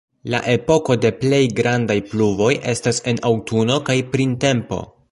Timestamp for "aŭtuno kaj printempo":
3.33-4.85